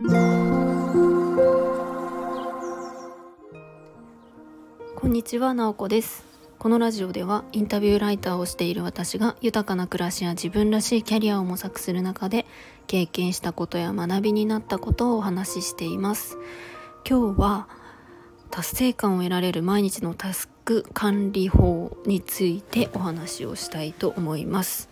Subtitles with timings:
[0.00, 0.06] こ
[5.08, 6.24] んにちは、なおこです。
[6.60, 12.46] このラジオではインタビューライターをしている私が豊かな暮らしや自分らしいキャリアを模索する中で
[12.86, 16.38] 経験したことや学びになったことをお話ししています。
[17.04, 17.66] 今日は
[18.52, 24.88] 達成感を得られる毎日のタスク管理法についてお話をしたいと思います。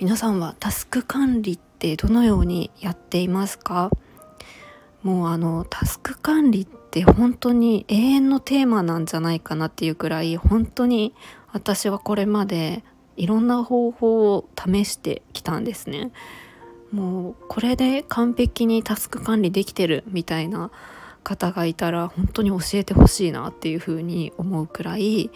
[0.00, 3.90] 皆さんはタスク管理ってどのようにやっていますか？
[5.02, 11.14] もうあのタスク管理って本当に永遠のテーマなんじゃないかなっていうくらい本当に
[11.52, 12.82] 私はこれまで
[13.16, 16.12] いろんな方法を試してきたんですね。
[16.92, 20.70] もうこれで完璧にタスク管理できてるみたいな
[21.22, 25.30] 方がいたら本当に教えてほしいなっていうふうに思うくらい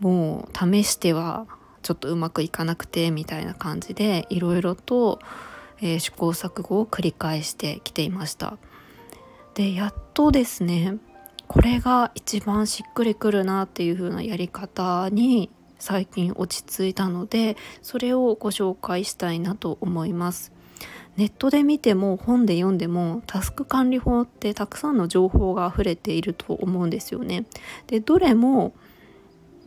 [0.00, 1.46] もう試しては
[1.82, 5.20] ちょっとうまくいかなくてみたいな感じでいろいろと、
[5.80, 8.58] えー、試行錯誤を繰り返してきていました。
[9.54, 10.98] でやっとですね
[11.48, 20.52] これが一番しっくりくるなっていう風なやり方に最近落ち着いたのでそれをご紹介したいなと思います
[21.16, 27.46] ネットで見ても本で読んでもタスク管理法ってたくさんの情報が溢れていると思うんですよね
[27.86, 28.74] でどれも、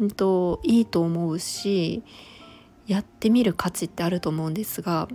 [0.03, 2.03] んと、いいと思うし
[2.85, 5.07] やってみる価値ってあると思うんですが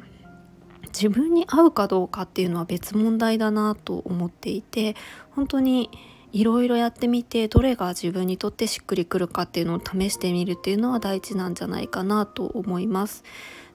[0.95, 4.95] 自分に合うかどうかっていうのは別問題だなと思っていて
[5.33, 5.91] 本当に
[6.33, 13.22] いろいろやってみてどれが自分にとってしっくりくるかっていうのを試してみるっていうのは大事なんじゃないかなと思います。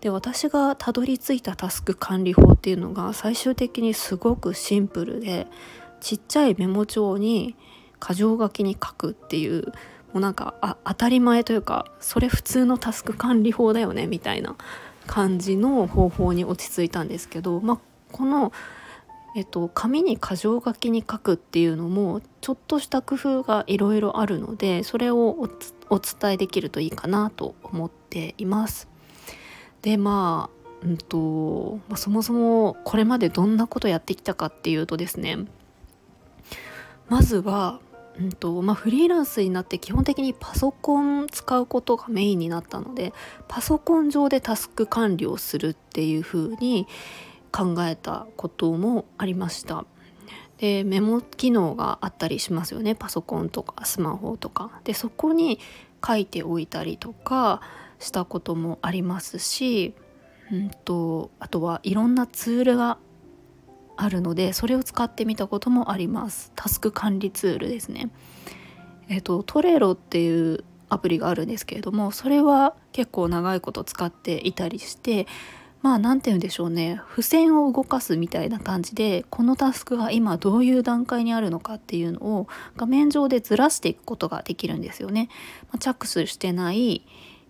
[0.01, 5.47] で私がたどり着いたタスク管理法っていうのが最終的にすごくシンプルで
[5.99, 7.55] ちっちゃいメモ帳に
[8.05, 9.67] 箇条書きに書くっていう
[10.13, 14.55] もうなんかあ当たり前というかそれ普通のタスク管理法だよねみたいな
[15.07, 17.79] 感じの方法に落ち着いたんですけど、まあ、
[18.11, 18.51] この、
[19.35, 25.47] えっと、紙に箇条書きに書くっていうのもちょっとした工夫がいろいろあるのでそれを
[25.89, 28.87] お伝えできるといいかなと思っています。
[29.81, 35.37] でまあうんとまあ、そもそもこれまでどんなことやってきたかっていうとですね
[37.09, 37.81] まずは
[38.19, 43.13] うんとまあ、フリーランスになって基本的にパソコン使うことがメインになったので
[43.47, 46.85] パソコン上でタスク管理をするっていう風に
[47.51, 49.85] 考えたこともありました。
[50.57, 54.81] でメモ機能があったりしますよねパソコンとかスマホとか。
[54.83, 55.59] でそこに
[56.05, 57.61] 書いておいたりとか
[57.99, 59.93] したこともありますし、
[60.51, 62.97] うんとあとはいろんなツールが
[64.01, 66.51] あるのでそれを使ってみたこともあります。
[66.55, 68.09] タスク管理ツールですね。
[69.09, 75.27] えっ、とトレロっていうアプリがあるんですけれどもそれは結構長いこと使っていたりして
[75.81, 77.01] まあ何て言うんでしょうね。
[77.09, 85.29] 付箋を動かすみたいな感じでこのタスクが今どういう段階にあるのかっていうのを画面上でずらしていくことができるんですよね。
[85.71, 87.05] まあ、着手してない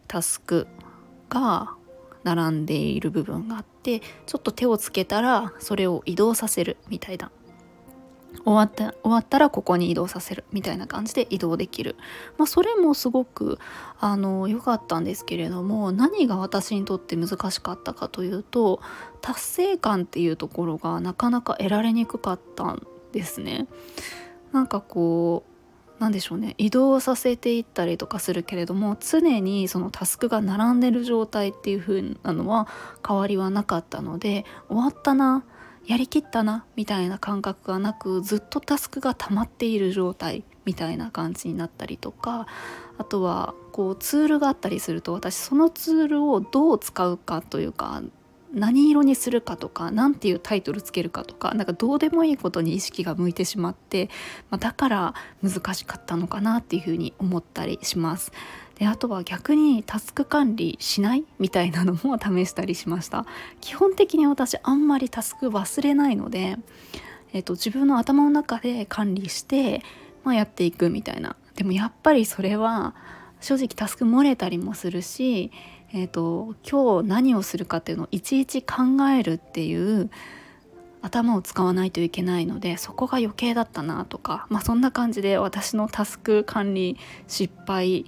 [0.08, 0.68] タスク
[1.30, 1.76] が
[2.24, 7.32] 並んでいる部分があってちょっと手をつけたらそれを移動させるみたいな
[8.46, 11.96] 終わった終わったらここに移動させるみたいな感じで移動できる、
[12.38, 13.60] まあ、それもすごく
[14.00, 18.82] あの良かったんですけれども何が私にとって難しかったかというと
[19.22, 23.68] 達成感っていうところがなかなか得られにくかったんですね。
[24.52, 25.49] なんかこう
[26.00, 26.56] 何でしょうね。
[26.58, 32.68] 移動させていったりとかするけれども常にそのタスクが並んでる状態っていう風なのは
[33.06, 35.44] 変わりはなかったので終わったな
[35.86, 42.46] やりきったなみたいな感覚がなくずっとタスクが溜まっている状態みたいな感じになったりとか
[42.98, 48.04] あとはこうツールがあったりすると私そのツールをどう使うかというか
[48.54, 54.10] 何色にするかとか何ていうタイトルつけるかとかなんかどうでもいいことに意識が向いてしまって、
[54.50, 58.32] まあ、だから難しかったのかなっていうふうに思ったりします。
[58.80, 63.26] であとは逆にタスク管理しないみたいなのも試したりしました
[63.60, 66.56] 基本的に私あんまりタスク忘れないので、
[67.34, 69.84] えーと、自分の頭の中で管理して、
[70.24, 72.96] まあ、やっていくみたいなでもやっぱりそれは
[73.42, 75.52] 正直タスク漏れたりもするし
[75.92, 78.84] えーと、今日何をするかっていうのをいちいち考
[79.18, 80.10] えるっていう
[81.02, 86.98] 頭を使わないといけないのでそこが余計だったなとか、まあ、そんな感じで私のタスク管理
[87.28, 88.06] 失敗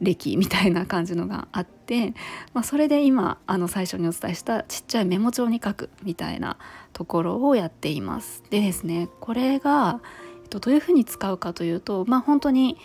[0.00, 2.14] 歴みたいな感じのがあって、
[2.54, 6.56] まあ、それで今あの最初にお伝えしたちっちゃいメモ帳に書くみたいな
[6.92, 8.42] ところをやっています。
[8.50, 10.00] でですねこれが、
[10.44, 12.78] えっと、どういうふうに使うかというとまあ本当に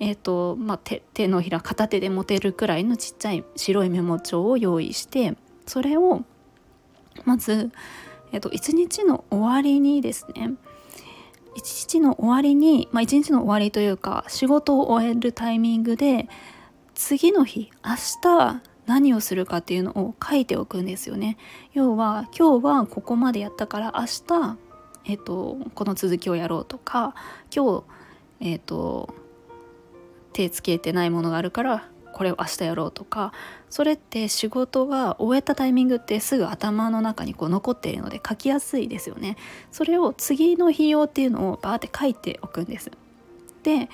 [0.00, 5.36] えーとまあ、手手のひら片手で持てるくらいのちっちゃい白いメモ帳を用意して
[5.66, 6.24] それを
[7.24, 7.70] まず、
[8.32, 10.54] えっと、一日の終わりにですね
[11.54, 16.28] 一日の終わりに、まあ、一日の終わりというか仕事を終えるタイミングで
[16.94, 21.38] 次の日明日何をするかっていうのを書いておくんですよね。
[21.72, 24.58] 要は今日はここまでやったから明日、
[25.06, 27.14] えっと、この続きをやろうとか
[27.54, 27.84] 今日、
[28.40, 29.14] えっと、
[30.34, 33.32] 手つけてないものがあるからこれを明日やろうとか
[33.70, 39.36] それって仕事が終えたタイミングってすぐ頭の中にこう残っているので書きやすいですよね。
[39.72, 42.90] それを次の日用っていうのをバーって書いておくんです。
[43.64, 43.88] で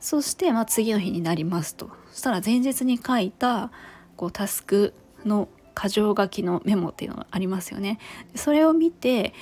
[0.00, 1.90] そしてまあ次の日になりますと。
[2.10, 3.70] そしたら前日に書いた
[4.16, 4.92] こうタスク
[5.24, 5.48] の
[5.80, 7.98] 箇条書きのメモっていうのがありますよね。
[8.34, 9.34] それを見て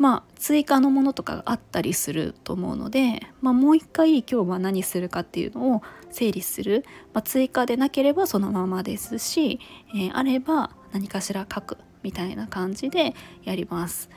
[0.00, 9.60] まあ追加のものとかがあったりすると思うので、まあ、もう一回今日は何するかっていうのを整理する、まあ、追加でなければそのままですし、
[9.94, 13.14] えー、あれば何かしら書くみたいな感じで
[13.44, 14.08] やります。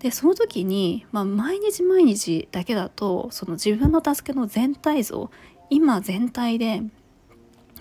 [0.00, 5.30] でその時に、まあ、毎日毎日だけだとその自分のタスクの全体像
[5.70, 6.82] 今全体で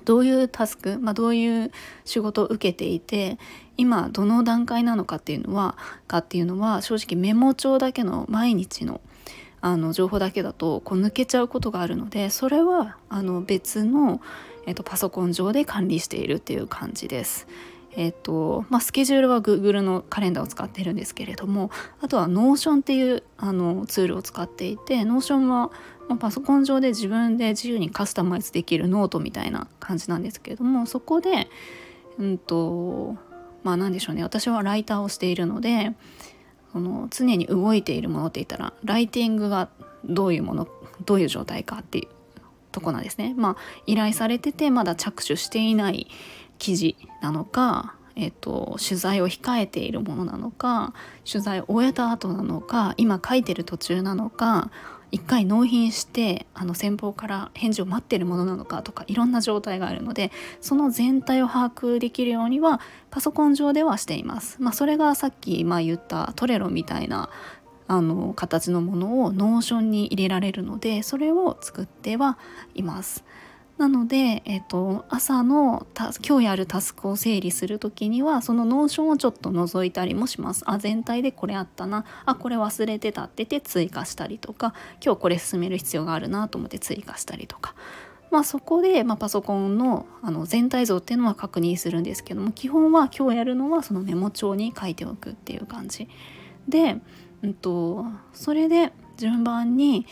[0.09, 1.71] どういうタスク、まあ、どういう
[2.03, 3.37] 仕事を受けていて
[3.77, 5.77] 今どの段階なのかっていうのは
[6.07, 9.01] かっていうのは正直メモ帳だけの毎日の
[9.61, 14.19] あの情報だけだとこう抜けちゃうことがあるのでそれはあの別の、
[14.65, 17.45] えっと、パソコン上で管理しているっていう感じです。
[17.95, 21.71] えっとまあ、スケジュールは Google のカレンダーを使っているんですけれども
[22.01, 25.71] あとは Notion っていうあのツールを使っていて Notion は、
[26.07, 31.49] まあ、パソコン上で自分で自由にカスタマイズできるノートみたいな感じなんですけれどもそこで
[32.19, 33.15] うんと
[33.63, 35.93] まあ何でしょうね私はライターをしているので
[36.71, 39.69] その常に動いているものって言ったらライティングが
[40.05, 40.67] どういうもの
[41.05, 42.07] どういう状態かっていう
[42.71, 43.33] とこなんですね。
[43.35, 43.57] まあ
[43.87, 46.07] 依頼されててまだ着手していない
[46.59, 50.93] 記事なのか、えっと、取材を控えているものなのか
[51.29, 54.69] 取材を終えた後なのか今書いてる途中なのか
[55.11, 62.79] 一回納品してあの先方から返事を待ってるものなのかとかいろんな状態があるのでその全体を把握できるようには
[63.09, 64.57] パソコン上ではしています。
[64.61, 67.29] まあ、それがさっき言ったトレロみたいな
[67.87, 72.37] あの形のものを Notion に入れられるのでそれを作っては
[72.75, 73.23] います。
[73.79, 75.87] なので、えっと、朝の
[76.21, 80.63] 今日やるタスクを整理する時にはその Notion をちょっと覗いたりもします。
[80.65, 87.73] あ全体でこれあったなあこれ忘れてたってて追加したりとか今日これ進める必要があるなと思って追加したりとか。
[88.31, 96.09] まあ、そこで、まあ、パソコンのあの全体像っていうのは確認するんですけども基本は今日やるのはそのメモ帳に書いておくっていう感じ
[96.67, 96.97] で、
[97.43, 100.05] うんとそれで順番に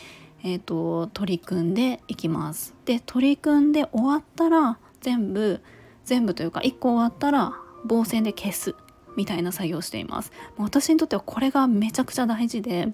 [0.44, 2.74] えーと、取り組んでいきます。
[2.84, 5.60] で取り組んで終わったら全部
[6.04, 7.54] 全部というか1個終わったら
[7.84, 8.74] 棒線で消す
[9.16, 10.32] みたいな作業をしています。
[10.56, 12.88] 私にとってはこれがめちゃくちゃ大事で、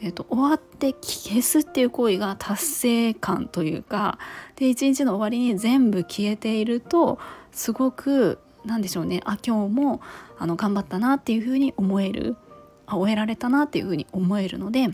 [0.00, 4.18] えーと、終わって消すっていう行為が達成感というか
[4.56, 7.18] で一日の終わりに全部消えていると
[7.52, 10.00] すごく何でしょうねあ今日も
[10.38, 12.36] あの頑張ったなっていうふうに思える
[12.86, 14.88] あ終えられたなっていうふうに思えるので。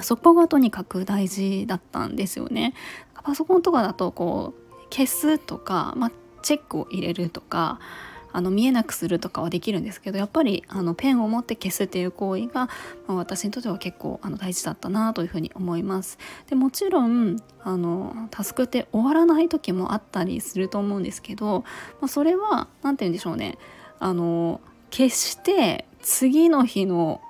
[0.00, 2.74] そこがとにかく大事だったんですよね。
[3.22, 6.12] パソコンとかだとこう消すとか、まあ、
[6.42, 7.78] チェックを入れるとか
[8.32, 12.68] あの見えなくするとかはできるんですけどやっぱりあのペンを持って消すっていう行為が、
[13.06, 16.18] まあ、私にとっては結構あの大事だったなというふうに思います。
[16.48, 21.64] でもちろんあのタスクって終わらない時もあったりすると思うんですけど、
[22.00, 23.58] まあ、それは何て言うんでしょうね
[23.98, 27.20] あの決して次の日の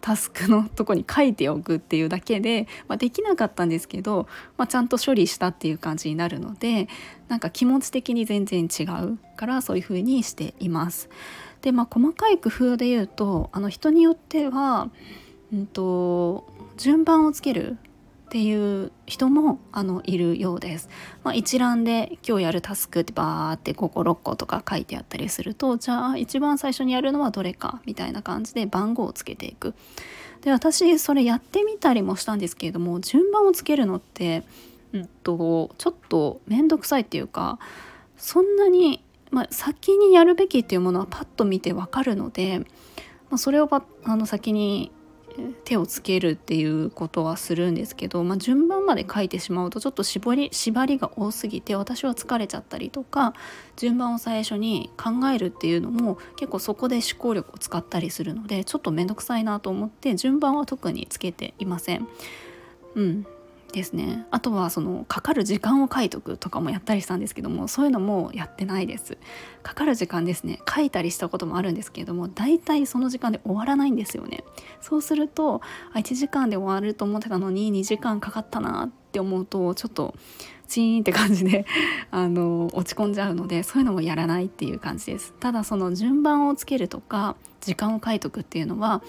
[0.00, 6.88] タスクのとこに書いておくっていうだけで、まあ、できなかったんですけど、まあ、ちゃんと処理したっていう感じになるので
[7.28, 11.08] なんか気持ち的に全然違うからそういう風にしています。
[11.62, 14.90] でまあ細かい工夫で言うとあの人によっては、
[15.52, 17.76] うんと順番をつける
[18.28, 20.90] っていう人もあのいるようです。
[21.24, 29.74] まあ、一覧で今日やるタスクってバーって5個6個とか書いてあったりするとじゃあ一番最初にやるのはどれかみたいな感じで番号をつけていく。
[30.42, 34.44] で私それやってみたりもしたんですけれども順番をつけるのって、
[34.92, 37.58] うんと、ちょっと面倒くさいっていうか
[38.18, 42.66] そんなに、まあ、先にやるべきっていうものはパッと見てわかるので、ま
[43.36, 44.92] あ、それをあの先に
[45.64, 53.34] 手をつけるっていうことはするんですけど、まあ、順番まで書いてしまうとちょっと絞り縛りが多すぎて私は疲れちゃったりとか
[53.76, 62.08] 順番を最初に考えるっていうのも結構そこで思考力を使ったりするのでちょっと面倒くさいなと思って順番は特につけていません。
[62.94, 63.26] うん、
[63.72, 64.26] ですね。
[64.30, 69.18] あとはそのかかる時間を書いとくとかもやったりしたんですけどもそういうのもやってないです。
[69.62, 70.60] かかる時間ですね。
[70.68, 74.44] 書いたりしたこともあるんですけれども大体その時間で終わらないんですよね。
[74.80, 75.60] そうすると
[75.92, 80.14] あ1時間で終わると思ってたのに2時間かかったなってって思うとちょっと
[80.68, 81.64] チーンって感じで
[82.12, 89.02] あの落ち込んじゃうのでそういうのもやらないっていう感じですただその順番をつけるとか時間を書いとくっていうのは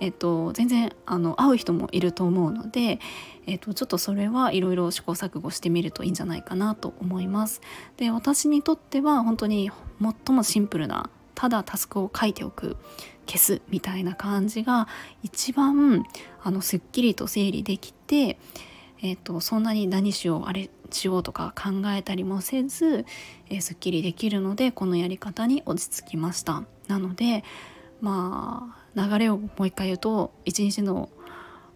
[0.00, 3.00] えっと、全然あの会う人もいると思うので、
[3.46, 7.60] えっと、ちょっとそれはいろいろ試行錯誤してみるといいんじゃないかなと思います。
[7.96, 9.70] で私にとっては本当に
[10.26, 12.76] 最もシンプルなただタスクを書いておく
[13.26, 14.88] 消すみたいな感じが
[15.22, 16.04] 一番
[16.42, 18.38] あのすっきりと整理できて、
[19.02, 23.04] えっと、そんなに何しようあれしようとか考えたりもせず、
[23.48, 26.62] えー、すっきりできるのでこのやり方に落ち着きました。
[26.88, 27.44] なので
[28.00, 31.10] まあ流れをもう一回言うと一日の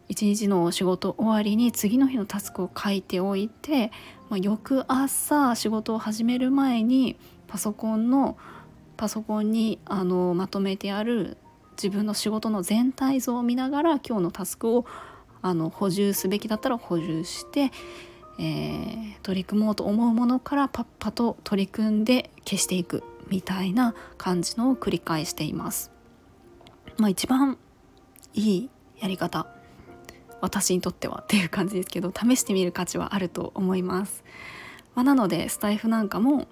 [0.09, 3.93] 一日の仕事終わりに次の日のタスクを書いておいて、
[4.29, 8.37] まあ、翌朝仕事を始める前にパソコンの
[8.97, 11.37] パソコンにあのまとめてある
[11.73, 14.85] 自分の仕事の全体像を見ながら今日のタスクを
[15.43, 17.71] あの補充すべきだったら補充して、
[18.39, 25.91] えー、取り組もうと思うものからパッパと取り組んで消していくみたいな感じのを繰り返しています。
[26.99, 27.57] まあ、一番
[28.35, 29.47] いいやり方
[30.41, 34.25] 私にとってはっていう感じですけど試してみる価値はあると思います、
[34.95, 36.47] まあ、なのでスタイフなんかも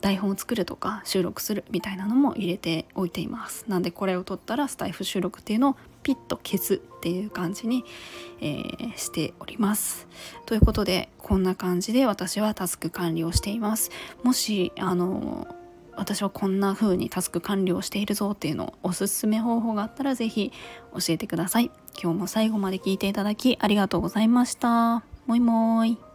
[0.00, 7.84] 台本を作るとか収録するみたいなのも入れておいていますなんでこれを取ったらスタイフ収録っていうのピッと消すっていう感じに、
[8.40, 10.06] えー、しております
[10.46, 13.90] ということでこんな感じで私はタスク管理をしています
[14.22, 15.46] もしあの
[15.96, 20.52] 私はこんな風にタスク完了しているぞっていうのをおすすめ方法があったら是非
[20.92, 21.70] 教えてください。
[22.02, 25.04] 今日も最後まで聞いていただきありがとうございました。
[25.26, 26.11] もいもーい。